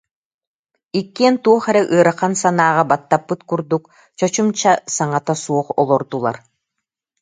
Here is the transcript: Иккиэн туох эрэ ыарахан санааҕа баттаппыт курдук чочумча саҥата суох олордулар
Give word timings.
Иккиэн 0.99 1.35
туох 1.43 1.63
эрэ 1.71 1.81
ыарахан 1.93 2.33
санааҕа 2.41 2.83
баттаппыт 2.91 3.41
курдук 3.49 3.83
чочумча 4.17 4.73
саҥата 4.95 5.35
суох 5.43 5.67
олордулар 5.81 6.37